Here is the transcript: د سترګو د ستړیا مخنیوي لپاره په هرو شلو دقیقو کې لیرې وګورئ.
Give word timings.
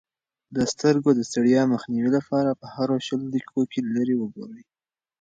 د 0.55 0.57
سترګو 0.71 1.09
د 1.15 1.21
ستړیا 1.29 1.61
مخنیوي 1.73 2.11
لپاره 2.17 2.51
په 2.59 2.65
هرو 2.75 2.95
شلو 3.07 3.25
دقیقو 3.33 3.61
کې 3.71 3.79
لیرې 3.93 4.15
وګورئ. 4.17 4.63